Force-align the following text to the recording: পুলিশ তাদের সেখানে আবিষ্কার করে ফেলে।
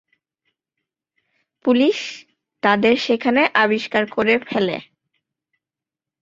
পুলিশ 1.65 1.97
তাদের 2.63 2.95
সেখানে 2.97 3.41
আবিষ্কার 3.55 4.03
করে 4.11 4.33
ফেলে। 4.47 4.77